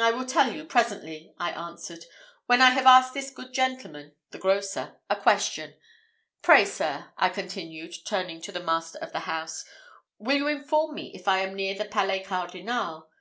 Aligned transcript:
"I 0.00 0.10
will 0.10 0.26
tell 0.26 0.52
you 0.52 0.64
presently," 0.64 1.32
I 1.38 1.52
answered, 1.52 2.06
"when 2.46 2.60
I 2.60 2.70
have 2.70 2.86
asked 2.86 3.14
this 3.14 3.30
good 3.30 3.52
gentleman 3.54 4.16
(the 4.32 4.38
grocer) 4.38 4.96
a 5.08 5.14
question. 5.14 5.74
Pray, 6.42 6.64
sir," 6.64 7.12
I 7.16 7.28
continued, 7.28 7.94
turning 8.04 8.42
to 8.42 8.50
the 8.50 8.58
master 8.58 8.98
of 8.98 9.12
the 9.12 9.20
house, 9.30 9.64
"will 10.18 10.38
you 10.38 10.48
inform 10.48 10.96
me 10.96 11.12
if 11.14 11.28
I 11.28 11.38
am 11.38 11.54
near 11.54 11.76
the 11.78 11.84
Palais 11.84 12.24
Cardinal? 12.24 13.10